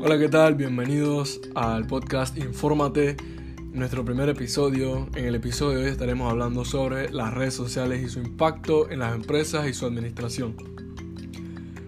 Hola, 0.00 0.16
¿qué 0.16 0.28
tal? 0.28 0.54
Bienvenidos 0.54 1.40
al 1.56 1.88
podcast 1.88 2.38
Infórmate, 2.38 3.16
nuestro 3.72 4.04
primer 4.04 4.28
episodio. 4.28 5.08
En 5.16 5.24
el 5.24 5.34
episodio 5.34 5.78
de 5.78 5.84
hoy 5.86 5.90
estaremos 5.90 6.30
hablando 6.30 6.64
sobre 6.64 7.10
las 7.10 7.34
redes 7.34 7.54
sociales 7.54 8.04
y 8.04 8.08
su 8.08 8.20
impacto 8.20 8.88
en 8.90 9.00
las 9.00 9.12
empresas 9.12 9.66
y 9.66 9.72
su 9.74 9.86
administración. 9.86 10.54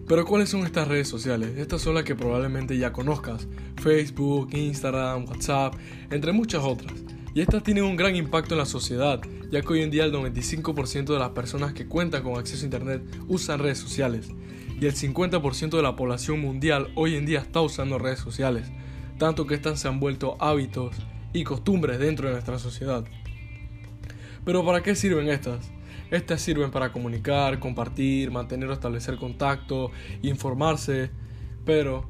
Pero 0.08 0.24
¿cuáles 0.24 0.48
son 0.48 0.66
estas 0.66 0.88
redes 0.88 1.06
sociales? 1.06 1.56
Estas 1.56 1.82
son 1.82 1.94
las 1.94 2.02
que 2.02 2.16
probablemente 2.16 2.76
ya 2.76 2.92
conozcas. 2.92 3.46
Facebook, 3.80 4.48
Instagram, 4.54 5.26
WhatsApp, 5.26 5.74
entre 6.10 6.32
muchas 6.32 6.64
otras. 6.64 6.92
Y 7.32 7.42
estas 7.42 7.62
tienen 7.62 7.84
un 7.84 7.94
gran 7.94 8.16
impacto 8.16 8.54
en 8.54 8.58
la 8.58 8.66
sociedad, 8.66 9.20
ya 9.52 9.62
que 9.62 9.68
hoy 9.68 9.82
en 9.82 9.90
día 9.92 10.04
el 10.04 10.12
95% 10.12 11.12
de 11.12 11.18
las 11.20 11.30
personas 11.30 11.74
que 11.74 11.86
cuentan 11.86 12.24
con 12.24 12.36
acceso 12.36 12.62
a 12.62 12.64
Internet 12.64 13.02
usan 13.28 13.60
redes 13.60 13.78
sociales. 13.78 14.30
Y 14.80 14.86
el 14.86 14.94
50% 14.94 15.76
de 15.76 15.82
la 15.82 15.94
población 15.94 16.40
mundial 16.40 16.90
hoy 16.94 17.14
en 17.14 17.26
día 17.26 17.40
está 17.40 17.60
usando 17.60 17.98
redes 17.98 18.18
sociales, 18.18 18.72
tanto 19.18 19.46
que 19.46 19.54
estas 19.54 19.78
se 19.78 19.88
han 19.88 20.00
vuelto 20.00 20.36
hábitos 20.40 20.96
y 21.34 21.44
costumbres 21.44 21.98
dentro 21.98 22.28
de 22.28 22.32
nuestra 22.32 22.58
sociedad. 22.58 23.04
Pero 24.42 24.64
¿para 24.64 24.82
qué 24.82 24.94
sirven 24.94 25.28
estas? 25.28 25.70
Estas 26.10 26.40
sirven 26.40 26.70
para 26.70 26.92
comunicar, 26.92 27.58
compartir, 27.58 28.30
mantener 28.30 28.70
o 28.70 28.72
establecer 28.72 29.18
contacto, 29.18 29.90
informarse, 30.22 31.10
pero 31.66 32.08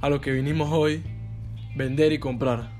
a 0.00 0.08
lo 0.08 0.22
que 0.22 0.32
vinimos 0.32 0.70
hoy, 0.72 1.02
vender 1.76 2.12
y 2.12 2.18
comprar. 2.18 2.72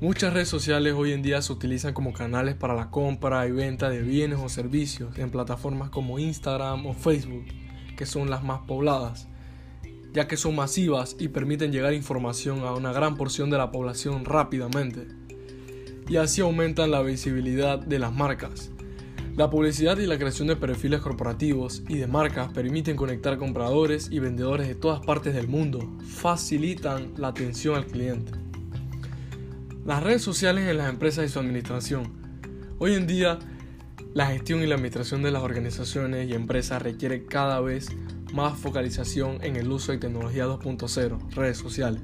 Muchas 0.00 0.32
redes 0.32 0.48
sociales 0.48 0.94
hoy 0.96 1.12
en 1.12 1.22
día 1.22 1.42
se 1.42 1.52
utilizan 1.52 1.94
como 1.94 2.12
canales 2.12 2.54
para 2.54 2.76
la 2.76 2.90
compra 2.90 3.44
y 3.48 3.50
venta 3.50 3.90
de 3.90 4.02
bienes 4.02 4.38
o 4.38 4.48
servicios 4.48 5.18
en 5.18 5.32
plataformas 5.32 5.90
como 5.90 6.20
Instagram 6.20 6.86
o 6.86 6.94
Facebook, 6.94 7.44
que 7.98 8.06
son 8.06 8.30
las 8.30 8.44
más 8.44 8.60
pobladas, 8.60 9.26
ya 10.14 10.28
que 10.28 10.36
son 10.36 10.54
masivas 10.54 11.16
y 11.18 11.28
permiten 11.28 11.72
llegar 11.72 11.92
información 11.92 12.60
a 12.60 12.72
una 12.72 12.92
gran 12.92 13.16
porción 13.16 13.50
de 13.50 13.58
la 13.58 13.72
población 13.72 14.24
rápidamente. 14.24 15.08
Y 16.08 16.16
así 16.16 16.40
aumentan 16.40 16.92
la 16.92 17.02
visibilidad 17.02 17.78
de 17.78 17.98
las 17.98 18.14
marcas. 18.14 18.70
La 19.36 19.50
publicidad 19.50 19.98
y 19.98 20.06
la 20.06 20.16
creación 20.16 20.46
de 20.46 20.56
perfiles 20.56 21.00
corporativos 21.00 21.82
y 21.88 21.96
de 21.96 22.06
marcas 22.06 22.52
permiten 22.52 22.96
conectar 22.96 23.36
compradores 23.36 24.08
y 24.10 24.20
vendedores 24.20 24.68
de 24.68 24.76
todas 24.76 25.04
partes 25.04 25.34
del 25.34 25.48
mundo, 25.48 25.80
facilitan 26.06 27.12
la 27.16 27.28
atención 27.28 27.74
al 27.74 27.86
cliente. 27.86 28.32
Las 29.84 30.04
redes 30.04 30.22
sociales 30.22 30.68
en 30.68 30.78
las 30.78 30.88
empresas 30.88 31.24
y 31.24 31.28
su 31.28 31.40
administración. 31.40 32.12
Hoy 32.78 32.94
en 32.94 33.08
día, 33.08 33.40
la 34.14 34.26
gestión 34.26 34.62
y 34.62 34.66
la 34.66 34.74
administración 34.74 35.22
de 35.22 35.30
las 35.30 35.42
organizaciones 35.42 36.28
y 36.28 36.34
empresas 36.34 36.82
requiere 36.82 37.24
cada 37.24 37.60
vez 37.60 37.88
más 38.32 38.58
focalización 38.58 39.42
en 39.42 39.56
el 39.56 39.70
uso 39.70 39.92
de 39.92 39.98
tecnología 39.98 40.46
2.0, 40.46 41.30
redes 41.30 41.58
sociales. 41.58 42.02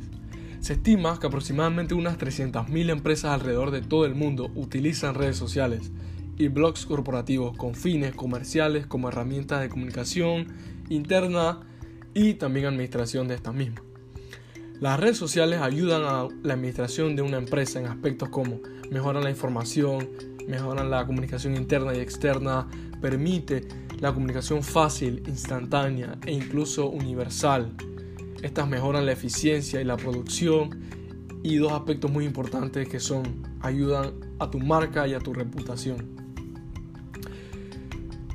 Se 0.61 0.75
estima 0.75 1.19
que 1.21 1.27
aproximadamente 1.27 1.95
unas 1.95 2.19
300.000 2.19 2.91
empresas 2.91 3.33
alrededor 3.33 3.71
de 3.71 3.83
todo 3.83 4.07
el 4.07 4.15
mundo 4.15 4.51
utilizan 4.55 5.15
redes 5.15 5.37
sociales 5.37 5.93
y 6.39 6.49
blogs 6.49 6.87
corporativos 6.87 7.57
con 7.57 7.75
fines 7.75 8.15
comerciales 8.15 8.87
como 8.87 9.09
herramientas 9.09 9.61
de 9.61 9.69
comunicación 9.69 10.49
interna 10.89 11.61
y 12.15 12.35
también 12.35 12.67
administración 12.67 13.29
de 13.29 13.35
estas 13.35 13.55
mismas. 13.55 13.83
Las 14.81 14.99
redes 14.99 15.17
sociales 15.17 15.61
ayudan 15.61 16.03
a 16.03 16.29
la 16.43 16.55
administración 16.55 17.15
de 17.15 17.23
una 17.23 17.39
empresa 17.39 17.79
en 17.79 17.87
aspectos 17.87 18.29
como 18.29 18.61
mejoran 18.91 19.23
la 19.23 19.31
información, 19.31 20.09
mejoran 20.47 20.91
la 20.91 21.07
comunicación 21.07 21.57
interna 21.57 21.95
y 21.95 22.01
externa, 22.01 22.69
permite 23.01 23.67
la 24.01 24.13
comunicación 24.13 24.63
fácil, 24.63 25.23
instantánea 25.27 26.19
e 26.27 26.33
incluso 26.33 26.89
universal. 26.89 27.73
Estas 28.43 28.69
mejoran 28.69 29.07
la 29.07 29.13
eficiencia 29.13 29.81
y 29.81 29.85
la 29.85 29.97
producción 29.97 30.81
y 31.43 31.57
dos 31.57 31.73
aspectos 31.73 32.11
muy 32.11 32.25
importantes 32.25 32.89
que 32.89 33.01
son 33.01 33.43
ayudan 33.61 34.15
a 34.39 34.51
tu 34.51 34.59
marca 34.59 35.07
y 35.07 35.15
a 35.15 35.19
tu 35.19 35.33
reputación. 35.33 36.17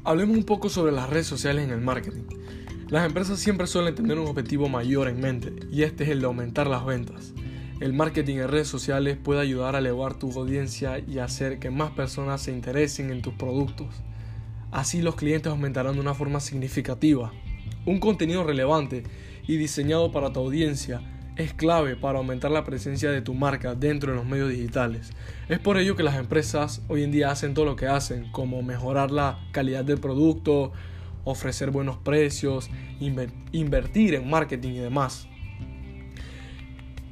Hablemos 0.04 0.38
un 0.38 0.44
poco 0.44 0.70
sobre 0.70 0.92
las 0.92 1.10
redes 1.10 1.28
sociales 1.28 1.66
en 1.66 1.72
el 1.72 1.82
marketing. 1.82 2.24
Las 2.90 3.06
empresas 3.06 3.40
siempre 3.40 3.68
suelen 3.68 3.94
tener 3.94 4.18
un 4.18 4.28
objetivo 4.28 4.68
mayor 4.70 5.08
en 5.08 5.20
mente 5.20 5.54
y 5.72 5.84
este 5.84 6.06
es 6.06 6.10
el 6.10 6.22
de 6.22 6.26
aumentar 6.26 6.66
las 6.68 6.84
ventas. 6.86 7.34
El 7.80 7.94
marketing 7.94 8.36
en 8.36 8.50
redes 8.50 8.68
sociales 8.68 9.16
puede 9.16 9.40
ayudar 9.40 9.74
a 9.74 9.80
elevar 9.80 10.14
tu 10.14 10.30
audiencia 10.38 11.00
y 11.00 11.20
hacer 11.20 11.60
que 11.60 11.70
más 11.70 11.92
personas 11.92 12.42
se 12.42 12.52
interesen 12.52 13.10
en 13.10 13.22
tus 13.22 13.34
productos. 13.36 13.88
Así 14.70 15.02
los 15.02 15.16
clientes 15.16 15.50
aumentarán 15.50 15.94
de 15.94 16.02
una 16.02 16.14
forma 16.14 16.42
significativa. 16.42 17.32
Un 17.86 18.02
contenido 18.02 18.44
relevante 18.44 19.04
y 19.48 19.56
diseñado 19.56 20.12
para 20.12 20.34
tu 20.34 20.42
audiencia 20.42 21.02
es 21.38 21.54
clave 21.54 21.96
para 21.96 22.18
aumentar 22.18 22.52
la 22.52 22.66
presencia 22.66 23.12
de 23.12 23.22
tu 23.22 23.34
marca 23.34 23.76
dentro 23.76 24.12
de 24.12 24.18
los 24.18 24.28
medios 24.28 24.50
digitales. 24.50 25.12
Es 25.48 25.60
por 25.60 25.78
ello 25.78 25.96
que 25.96 26.04
las 26.04 26.18
empresas 26.18 26.82
hoy 26.90 27.04
en 27.04 27.12
día 27.12 27.32
hacen 27.32 27.54
todo 27.54 27.64
lo 27.64 27.78
que 27.78 27.88
hacen, 27.88 28.30
como 28.34 28.62
mejorar 28.62 29.10
la 29.10 29.40
calidad 29.54 29.86
del 29.86 30.02
producto, 30.02 30.74
ofrecer 31.24 31.72
buenos 31.72 31.96
precios, 31.96 32.70
invertir 33.00 34.16
en 34.16 34.30
marketing 34.30 34.72
y 34.72 34.80
demás. 34.80 35.29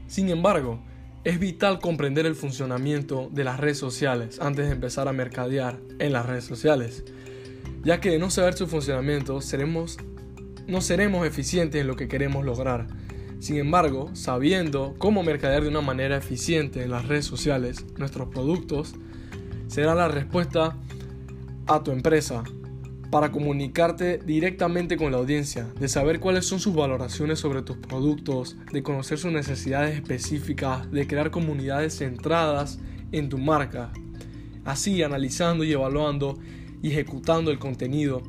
Sin 0.07 0.29
embargo, 0.29 0.79
es 1.23 1.39
vital 1.39 1.79
comprender 1.79 2.25
el 2.25 2.35
funcionamiento 2.35 3.29
de 3.31 3.43
las 3.43 3.59
redes 3.59 3.77
sociales 3.77 4.39
antes 4.39 4.67
de 4.67 4.71
empezar 4.71 5.07
a 5.07 5.13
mercadear 5.13 5.77
en 5.99 6.13
las 6.13 6.25
redes 6.25 6.45
sociales, 6.45 7.03
ya 7.83 7.99
que 7.99 8.11
de 8.11 8.19
no 8.19 8.29
saber 8.29 8.53
su 8.53 8.67
funcionamiento 8.67 9.41
seremos, 9.41 9.97
no 10.67 10.79
seremos 10.79 11.27
eficientes 11.27 11.81
en 11.81 11.87
lo 11.87 11.95
que 11.95 12.07
queremos 12.07 12.45
lograr. 12.45 12.87
Sin 13.39 13.57
embargo, 13.57 14.09
sabiendo 14.13 14.95
cómo 14.97 15.21
mercadear 15.21 15.63
de 15.63 15.69
una 15.69 15.81
manera 15.81 16.17
eficiente 16.17 16.81
en 16.81 16.91
las 16.91 17.05
redes 17.07 17.25
sociales 17.25 17.85
nuestros 17.97 18.29
productos, 18.29 18.95
será 19.67 19.93
la 19.95 20.07
respuesta 20.07 20.77
a 21.67 21.83
tu 21.83 21.91
empresa 21.91 22.43
para 23.09 23.31
comunicarte 23.31 24.17
directamente 24.17 24.97
con 24.97 25.11
la 25.11 25.17
audiencia, 25.17 25.65
de 25.79 25.87
saber 25.87 26.19
cuáles 26.19 26.45
son 26.45 26.59
sus 26.59 26.75
valoraciones 26.75 27.39
sobre 27.39 27.61
tus 27.61 27.77
productos, 27.77 28.57
de 28.71 28.83
conocer 28.83 29.17
sus 29.17 29.31
necesidades 29.31 29.95
específicas, 29.95 30.91
de 30.91 31.07
crear 31.07 31.31
comunidades 31.31 31.97
centradas 31.97 32.79
en 33.11 33.29
tu 33.29 33.37
marca. 33.37 33.91
Así, 34.65 35.01
analizando 35.03 35.63
y 35.63 35.71
evaluando 35.71 36.37
y 36.81 36.91
ejecutando 36.91 37.51
el 37.51 37.59
contenido. 37.59 38.21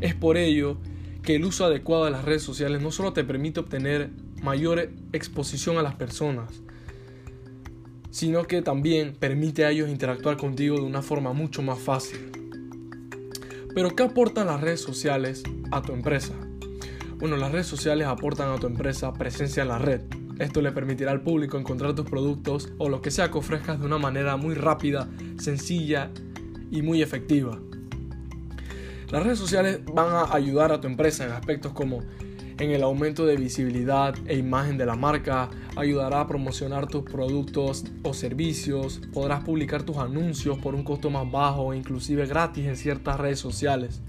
Es 0.00 0.14
por 0.14 0.36
ello 0.36 0.76
que 1.22 1.36
el 1.36 1.44
uso 1.44 1.64
adecuado 1.64 2.04
de 2.04 2.10
las 2.10 2.24
redes 2.24 2.42
sociales 2.42 2.82
no 2.82 2.90
solo 2.90 3.12
te 3.12 3.24
permite 3.24 3.60
obtener 3.60 4.10
mayor 4.42 4.90
exposición 5.12 5.78
a 5.78 5.82
las 5.82 5.94
personas, 5.94 6.62
sino 8.10 8.46
que 8.46 8.60
también 8.60 9.14
permite 9.18 9.64
a 9.64 9.70
ellos 9.70 9.88
interactuar 9.88 10.36
contigo 10.36 10.76
de 10.76 10.82
una 10.82 11.00
forma 11.00 11.32
mucho 11.32 11.62
más 11.62 11.78
fácil. 11.78 12.41
Pero 13.74 13.96
¿qué 13.96 14.02
aportan 14.02 14.48
las 14.48 14.60
redes 14.60 14.82
sociales 14.82 15.42
a 15.70 15.80
tu 15.80 15.92
empresa? 15.92 16.34
Bueno, 17.16 17.36
las 17.36 17.52
redes 17.52 17.66
sociales 17.66 18.06
aportan 18.06 18.50
a 18.50 18.58
tu 18.58 18.66
empresa 18.66 19.12
presencia 19.14 19.62
en 19.62 19.68
la 19.68 19.78
red. 19.78 20.02
Esto 20.38 20.60
le 20.60 20.72
permitirá 20.72 21.10
al 21.10 21.22
público 21.22 21.56
encontrar 21.56 21.94
tus 21.94 22.04
productos 22.04 22.70
o 22.78 22.88
lo 22.90 23.00
que 23.00 23.10
sea 23.10 23.30
que 23.30 23.38
ofrezcas 23.38 23.80
de 23.80 23.86
una 23.86 23.96
manera 23.96 24.36
muy 24.36 24.54
rápida, 24.54 25.08
sencilla 25.38 26.10
y 26.70 26.82
muy 26.82 27.00
efectiva. 27.00 27.58
Las 29.10 29.22
redes 29.22 29.38
sociales 29.38 29.80
van 29.94 30.08
a 30.10 30.34
ayudar 30.34 30.72
a 30.72 30.80
tu 30.80 30.86
empresa 30.86 31.24
en 31.24 31.32
aspectos 31.32 31.72
como 31.72 32.00
en 32.58 32.70
el 32.72 32.82
aumento 32.82 33.24
de 33.24 33.36
visibilidad 33.36 34.14
e 34.26 34.36
imagen 34.36 34.76
de 34.76 34.84
la 34.84 34.96
marca, 34.96 35.48
ayudará 35.76 36.20
a 36.20 36.26
promocionar 36.26 36.86
tus 36.86 37.02
productos 37.02 37.84
o 38.02 38.14
servicios, 38.14 39.00
podrás 39.12 39.42
publicar 39.44 39.82
tus 39.82 39.96
anuncios 39.96 40.58
por 40.58 40.74
un 40.74 40.84
costo 40.84 41.10
más 41.10 41.30
bajo 41.30 41.72
e 41.72 41.76
inclusive 41.76 42.26
gratis 42.26 42.66
en 42.66 42.76
ciertas 42.76 43.18
redes 43.18 43.38
sociales. 43.38 44.02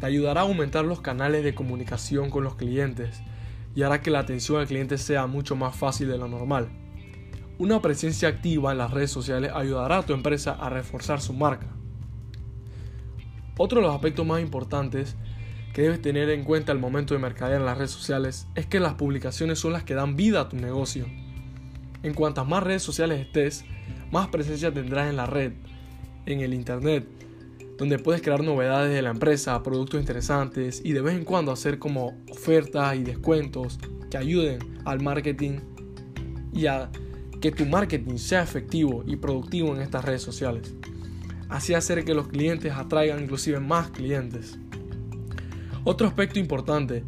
Te 0.00 0.06
ayudará 0.06 0.40
a 0.42 0.44
aumentar 0.44 0.84
los 0.84 1.00
canales 1.00 1.44
de 1.44 1.54
comunicación 1.54 2.30
con 2.30 2.44
los 2.44 2.56
clientes 2.56 3.20
y 3.74 3.82
hará 3.82 4.00
que 4.00 4.10
la 4.10 4.20
atención 4.20 4.60
al 4.60 4.66
cliente 4.66 4.98
sea 4.98 5.26
mucho 5.26 5.56
más 5.56 5.76
fácil 5.76 6.08
de 6.08 6.18
lo 6.18 6.28
normal. 6.28 6.68
Una 7.58 7.82
presencia 7.82 8.28
activa 8.28 8.72
en 8.72 8.78
las 8.78 8.92
redes 8.92 9.10
sociales 9.10 9.50
ayudará 9.54 9.98
a 9.98 10.06
tu 10.06 10.12
empresa 10.12 10.52
a 10.52 10.70
reforzar 10.70 11.20
su 11.20 11.32
marca. 11.32 11.66
Otro 13.56 13.80
de 13.80 13.86
los 13.86 13.94
aspectos 13.94 14.24
más 14.24 14.40
importantes 14.40 15.16
que 15.78 15.82
debes 15.82 16.02
tener 16.02 16.28
en 16.30 16.42
cuenta 16.42 16.72
al 16.72 16.80
momento 16.80 17.14
de 17.14 17.20
mercadear 17.20 17.60
en 17.60 17.64
las 17.64 17.78
redes 17.78 17.92
sociales 17.92 18.48
es 18.56 18.66
que 18.66 18.80
las 18.80 18.94
publicaciones 18.94 19.60
son 19.60 19.72
las 19.72 19.84
que 19.84 19.94
dan 19.94 20.16
vida 20.16 20.40
a 20.40 20.48
tu 20.48 20.56
negocio. 20.56 21.06
En 22.02 22.14
cuantas 22.14 22.48
más 22.48 22.64
redes 22.64 22.82
sociales 22.82 23.20
estés, 23.20 23.64
más 24.10 24.26
presencia 24.26 24.74
tendrás 24.74 25.08
en 25.08 25.14
la 25.14 25.26
red, 25.26 25.52
en 26.26 26.40
el 26.40 26.52
internet, 26.52 27.06
donde 27.76 28.00
puedes 28.00 28.22
crear 28.22 28.42
novedades 28.42 28.92
de 28.92 29.02
la 29.02 29.10
empresa, 29.10 29.62
productos 29.62 30.00
interesantes 30.00 30.82
y 30.84 30.94
de 30.94 31.00
vez 31.00 31.14
en 31.14 31.24
cuando 31.24 31.52
hacer 31.52 31.78
como 31.78 32.20
ofertas 32.28 32.96
y 32.96 33.04
descuentos 33.04 33.78
que 34.10 34.18
ayuden 34.18 34.58
al 34.84 35.00
marketing 35.00 35.60
y 36.52 36.66
a 36.66 36.90
que 37.40 37.52
tu 37.52 37.66
marketing 37.66 38.16
sea 38.16 38.42
efectivo 38.42 39.04
y 39.06 39.14
productivo 39.14 39.76
en 39.76 39.82
estas 39.82 40.04
redes 40.04 40.22
sociales. 40.22 40.74
Así 41.48 41.74
hacer 41.74 42.04
que 42.04 42.14
los 42.14 42.26
clientes 42.26 42.72
atraigan 42.72 43.22
inclusive 43.22 43.60
más 43.60 43.90
clientes. 43.90 44.58
Otro 45.84 46.06
aspecto 46.06 46.38
importante 46.38 47.04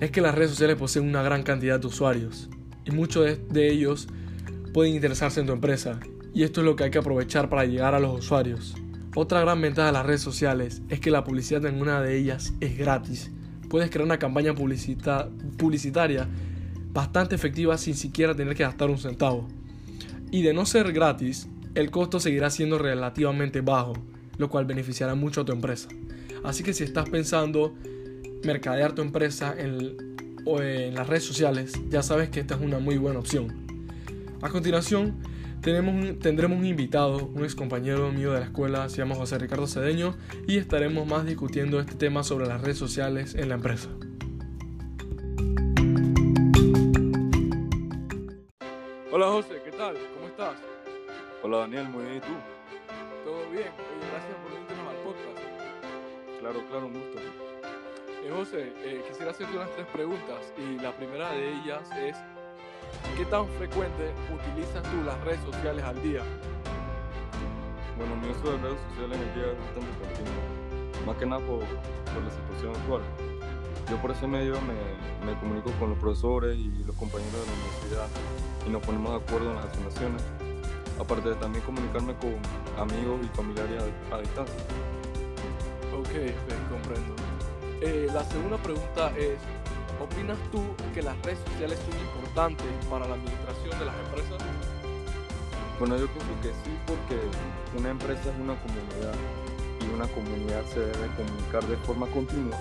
es 0.00 0.10
que 0.10 0.20
las 0.20 0.34
redes 0.34 0.50
sociales 0.50 0.76
poseen 0.76 1.06
una 1.08 1.22
gran 1.22 1.42
cantidad 1.42 1.80
de 1.80 1.86
usuarios 1.86 2.48
y 2.84 2.90
muchos 2.90 3.38
de 3.48 3.70
ellos 3.70 4.08
pueden 4.72 4.94
interesarse 4.94 5.40
en 5.40 5.46
tu 5.46 5.52
empresa 5.52 6.00
y 6.34 6.42
esto 6.42 6.60
es 6.60 6.64
lo 6.64 6.76
que 6.76 6.84
hay 6.84 6.90
que 6.90 6.98
aprovechar 6.98 7.48
para 7.48 7.64
llegar 7.64 7.94
a 7.94 8.00
los 8.00 8.18
usuarios. 8.18 8.74
Otra 9.14 9.40
gran 9.40 9.60
ventaja 9.60 9.88
de 9.88 9.92
las 9.92 10.06
redes 10.06 10.22
sociales 10.22 10.82
es 10.88 10.98
que 11.00 11.10
la 11.10 11.24
publicidad 11.24 11.64
en 11.66 11.80
una 11.80 12.00
de 12.00 12.16
ellas 12.16 12.54
es 12.60 12.78
gratis. 12.78 13.30
Puedes 13.68 13.90
crear 13.90 14.06
una 14.06 14.18
campaña 14.18 14.54
publicitaria 14.54 16.28
bastante 16.92 17.34
efectiva 17.34 17.76
sin 17.78 17.94
siquiera 17.94 18.34
tener 18.34 18.54
que 18.54 18.62
gastar 18.62 18.90
un 18.90 18.98
centavo. 18.98 19.48
Y 20.30 20.42
de 20.42 20.54
no 20.54 20.64
ser 20.64 20.92
gratis, 20.92 21.48
el 21.74 21.90
costo 21.90 22.20
seguirá 22.20 22.50
siendo 22.50 22.78
relativamente 22.78 23.60
bajo, 23.60 23.94
lo 24.38 24.48
cual 24.48 24.64
beneficiará 24.64 25.14
mucho 25.14 25.42
a 25.42 25.44
tu 25.44 25.52
empresa. 25.52 25.88
Así 26.44 26.62
que 26.62 26.72
si 26.72 26.84
estás 26.84 27.08
pensando 27.08 27.74
mercadear 28.42 28.94
tu 28.94 29.02
empresa 29.02 29.54
en, 29.56 29.96
en 30.46 30.94
las 30.94 31.06
redes 31.06 31.24
sociales, 31.24 31.72
ya 31.88 32.02
sabes 32.02 32.30
que 32.30 32.40
esta 32.40 32.54
es 32.56 32.60
una 32.60 32.78
muy 32.78 32.98
buena 32.98 33.20
opción. 33.20 33.66
A 34.42 34.48
continuación, 34.48 35.14
tenemos 35.62 36.18
tendremos 36.18 36.58
un 36.58 36.66
invitado, 36.66 37.26
un 37.26 37.44
ex 37.44 37.54
compañero 37.54 38.10
mío 38.10 38.32
de 38.32 38.40
la 38.40 38.46
escuela, 38.46 38.88
se 38.88 38.96
llama 38.96 39.14
José 39.14 39.38
Ricardo 39.38 39.68
Cedeño, 39.68 40.16
y 40.48 40.58
estaremos 40.58 41.06
más 41.06 41.24
discutiendo 41.24 41.78
este 41.78 41.94
tema 41.94 42.24
sobre 42.24 42.46
las 42.46 42.60
redes 42.60 42.78
sociales 42.78 43.36
en 43.36 43.48
la 43.48 43.54
empresa. 43.54 43.88
Hola 49.12 49.26
José, 49.28 49.62
¿qué 49.64 49.70
tal? 49.70 49.94
¿Cómo 50.16 50.26
estás? 50.26 50.56
Hola 51.44 51.58
Daniel, 51.58 51.84
muy 51.84 52.02
bien, 52.02 52.16
¿y 52.16 52.20
tú? 52.20 52.32
Todo 53.24 53.50
bien, 53.52 53.70
gracias 54.10 54.36
por. 54.42 54.71
Claro, 56.42 56.58
claro, 56.68 56.86
un 56.86 56.94
gusto. 56.94 57.18
Eh, 57.20 58.30
José, 58.34 58.72
eh, 58.82 59.04
quisiera 59.06 59.30
hacerte 59.30 59.56
unas 59.56 59.70
tres 59.76 59.86
preguntas 59.92 60.52
y 60.58 60.76
la 60.82 60.90
primera 60.90 61.30
de 61.30 61.52
ellas 61.52 61.88
es 61.96 62.16
¿Qué 63.16 63.24
tan 63.26 63.46
frecuente 63.46 64.12
utilizas 64.34 64.82
tú 64.82 65.04
las 65.06 65.20
redes 65.22 65.40
sociales 65.42 65.84
al 65.84 66.02
día? 66.02 66.22
Bueno, 67.96 68.16
mi 68.16 68.28
uso 68.30 68.50
de 68.50 68.58
redes 68.58 68.80
sociales 68.90 69.20
el 69.20 69.34
día 69.34 69.52
es 69.52 69.58
bastante 69.58 69.90
continuo, 70.02 71.06
más 71.06 71.16
que 71.16 71.26
nada 71.26 71.46
por, 71.46 71.60
la 71.62 72.30
situación 72.30 72.74
actual. 72.74 73.02
Yo 73.88 73.96
por 74.02 74.10
ese 74.10 74.26
medio 74.26 74.54
me, 74.62 75.30
me, 75.30 75.38
comunico 75.38 75.70
con 75.78 75.90
los 75.90 75.98
profesores 76.00 76.58
y 76.58 76.82
los 76.84 76.96
compañeros 76.96 77.38
de 77.38 77.46
la 77.46 77.52
universidad 77.52 78.08
y 78.66 78.70
nos 78.70 78.82
ponemos 78.82 79.12
de 79.12 79.18
acuerdo 79.24 79.50
en 79.50 79.56
las 79.56 79.66
asignaciones, 79.66 80.22
aparte 80.98 81.28
de 81.28 81.34
también 81.36 81.64
comunicarme 81.64 82.16
con 82.16 82.34
amigos 82.82 83.20
y 83.22 83.28
familiares 83.36 83.80
a, 84.10 84.18
distancia. 84.18 84.91
Ok, 86.12 86.18
comprendo. 86.68 87.14
Eh, 87.80 88.06
la 88.12 88.22
segunda 88.24 88.58
pregunta 88.58 89.12
es, 89.16 89.38
¿Opinas 90.02 90.38
tú 90.50 90.60
que 90.94 91.00
las 91.00 91.14
redes 91.22 91.38
sociales 91.46 91.78
son 91.78 91.94
importantes 92.00 92.66
para 92.90 93.06
la 93.06 93.14
administración 93.14 93.78
de 93.78 93.84
las 93.86 93.94
empresas? 94.02 94.42
Bueno, 95.78 95.96
yo 95.96 96.06
pienso 96.08 96.32
que 96.42 96.48
sí, 96.48 96.74
porque 96.86 97.16
una 97.78 97.90
empresa 97.90 98.20
es 98.20 98.36
una 98.40 98.58
comunidad 98.58 99.14
y 99.78 99.94
una 99.94 100.08
comunidad 100.08 100.64
se 100.66 100.80
debe 100.80 101.06
comunicar 101.14 101.62
de 101.66 101.76
forma 101.86 102.06
continua 102.08 102.58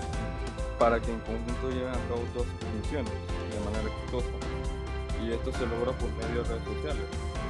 para 0.78 1.02
que 1.02 1.12
en 1.12 1.20
conjunto 1.22 1.70
lleven 1.70 1.90
a 1.90 2.02
cabo 2.10 2.22
todas 2.34 2.46
sus 2.46 2.62
funciones 2.62 3.14
de 3.50 3.60
manera 3.66 3.90
exitosa. 3.90 4.38
Y 5.18 5.32
esto 5.34 5.52
se 5.54 5.66
logra 5.66 5.92
por 5.98 6.14
medio 6.22 6.44
de 6.44 6.50
redes 6.50 6.66
sociales, 6.78 7.06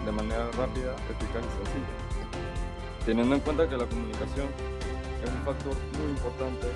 de 0.06 0.12
manera 0.12 0.48
rápida, 0.56 0.96
eficaz 1.12 1.44
y 1.44 1.52
sencilla. 1.60 1.94
Teniendo 3.06 3.36
en 3.36 3.42
cuenta 3.42 3.68
que 3.68 3.76
la 3.76 3.88
comunicación 3.88 4.48
es 5.24 5.30
un 5.30 5.42
factor 5.44 5.76
muy 5.98 6.12
importante 6.12 6.68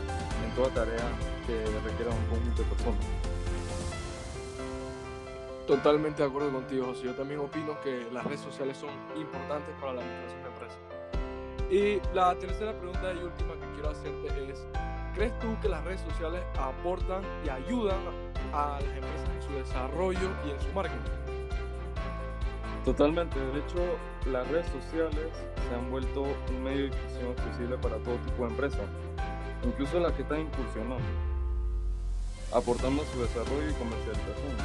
en 0.44 0.56
toda 0.56 0.70
tarea 0.70 1.08
que 1.48 1.66
requiera 1.84 2.12
un 2.12 2.26
conjunto 2.28 2.62
de 2.64 2.70
personas. 2.70 3.06
Totalmente 5.68 6.22
de 6.22 6.30
acuerdo 6.30 6.52
contigo, 6.52 6.86
José. 6.86 7.06
Yo 7.06 7.14
también 7.16 7.40
opino 7.40 7.80
que 7.82 8.08
las 8.12 8.24
redes 8.24 8.42
sociales 8.42 8.78
son 8.78 8.90
importantes 9.16 9.74
para 9.82 9.94
la 9.94 10.02
administración 10.02 10.44
de 10.44 10.50
empresas. 10.50 10.78
Y 11.72 12.16
la 12.16 12.36
tercera 12.38 12.78
pregunta 12.78 13.14
y 13.14 13.24
última 13.24 13.54
que 13.54 13.66
quiero 13.74 13.90
hacerte 13.90 14.52
es, 14.52 14.68
¿crees 15.16 15.38
tú 15.40 15.56
que 15.64 15.70
las 15.70 15.84
redes 15.84 16.02
sociales 16.02 16.44
aportan 16.60 17.24
y 17.44 17.50
ayudan 17.50 17.98
a 18.54 18.80
las 18.80 18.84
empresas 18.84 19.30
en 19.36 19.42
su 19.42 19.54
desarrollo 19.54 20.30
y 20.46 20.52
en 20.52 20.62
su 20.62 20.72
marketing? 20.74 21.45
Totalmente, 22.86 23.40
de 23.40 23.60
hecho 23.60 23.98
las 24.32 24.48
redes 24.48 24.68
sociales 24.68 25.30
se 25.68 25.76
han 25.76 25.90
vuelto 25.90 26.22
un 26.22 26.64
medio 26.64 26.84
de 26.84 26.90
difusión 26.92 27.32
accesible 27.32 27.78
para 27.80 27.98
todo 27.98 28.16
tipo 28.18 28.44
de 28.44 28.52
empresas, 28.52 28.86
incluso 29.64 30.00
las 30.00 30.14
que 30.14 30.22
están 30.22 30.42
incursionando 30.42 31.04
aportando 32.54 33.04
su 33.12 33.22
desarrollo 33.22 33.70
y 33.70 33.74
comercialización. 33.74 34.56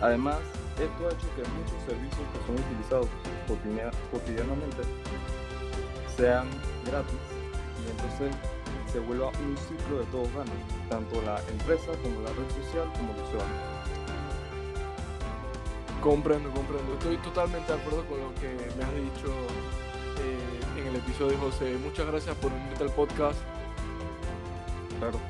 Además, 0.00 0.38
esto 0.76 1.06
ha 1.06 1.12
hecho 1.12 1.28
que 1.36 1.42
muchos 1.56 1.78
servicios 1.86 2.26
que 2.32 2.46
son 2.46 2.56
utilizados 2.58 3.08
cotidianamente 4.10 4.82
sean 6.16 6.48
gratis 6.84 7.22
y 7.86 7.90
entonces 7.90 8.34
se 8.92 8.98
vuelva 9.00 9.28
un 9.28 9.56
ciclo 9.56 10.00
de 10.00 10.04
todos 10.06 10.28
ganan, 10.34 10.58
tanto 10.90 11.22
la 11.22 11.38
empresa 11.48 11.92
como 12.02 12.20
la 12.20 12.30
red 12.30 12.48
social 12.62 12.90
como 12.98 13.14
el 13.14 13.22
usuario. 13.22 13.81
Comprendo, 16.02 16.50
comprendo. 16.50 16.94
Estoy 16.94 17.16
totalmente 17.18 17.72
de 17.72 17.78
acuerdo 17.78 18.04
con 18.06 18.18
lo 18.18 18.34
que 18.34 18.48
me 18.76 18.82
has 18.82 18.92
dicho 18.92 19.32
eh, 20.18 20.80
en 20.80 20.86
el 20.88 20.96
episodio, 20.96 21.38
José. 21.38 21.76
Muchas 21.76 22.06
gracias 22.06 22.34
por 22.36 22.52
unirte 22.52 22.82
al 22.82 22.90
podcast. 22.90 23.38
Claro. 24.98 25.20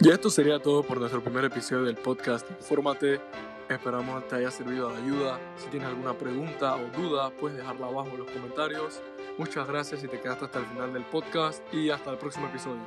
Y 0.00 0.08
esto 0.08 0.30
sería 0.30 0.58
todo 0.58 0.82
por 0.82 0.98
nuestro 0.98 1.22
primer 1.22 1.44
episodio 1.44 1.84
del 1.84 1.96
podcast 1.96 2.50
Infórmate. 2.50 3.20
Esperamos 3.68 4.22
que 4.22 4.30
te 4.30 4.36
haya 4.36 4.50
servido 4.50 4.88
de 4.88 5.02
ayuda. 5.02 5.38
Si 5.58 5.68
tienes 5.68 5.88
alguna 5.90 6.14
pregunta 6.14 6.76
o 6.76 6.88
duda, 6.98 7.28
puedes 7.28 7.58
dejarla 7.58 7.88
abajo 7.88 8.08
en 8.08 8.18
los 8.20 8.30
comentarios. 8.30 9.02
Muchas 9.36 9.68
gracias 9.68 10.00
si 10.00 10.08
te 10.08 10.18
quedaste 10.18 10.46
hasta 10.46 10.60
el 10.60 10.64
final 10.64 10.94
del 10.94 11.04
podcast 11.04 11.62
y 11.74 11.90
hasta 11.90 12.10
el 12.10 12.16
próximo 12.16 12.46
episodio. 12.48 12.80